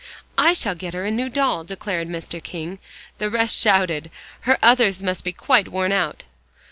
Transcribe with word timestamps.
"I 0.39 0.53
shall 0.53 0.73
get 0.73 0.95
her 0.95 1.05
a 1.05 1.11
new 1.11 1.29
doll," 1.29 1.63
declared 1.63 2.07
Mr. 2.07 2.41
King. 2.41 2.79
The 3.19 3.29
rest 3.29 3.55
shouted. 3.55 4.09
"Her 4.49 4.57
others 4.63 5.03
must 5.03 5.23
be 5.23 5.31
quite 5.31 5.67
worn 5.67 5.91
out." 5.91 6.23